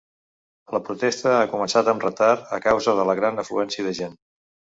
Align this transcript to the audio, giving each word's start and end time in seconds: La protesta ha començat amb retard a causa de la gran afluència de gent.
La 0.75 0.79
protesta 0.87 1.33
ha 1.41 1.49
començat 1.51 1.91
amb 1.93 2.07
retard 2.07 2.49
a 2.59 2.59
causa 2.67 2.97
de 3.01 3.07
la 3.11 3.17
gran 3.21 3.39
afluència 3.43 3.87
de 3.89 3.93
gent. 4.03 4.19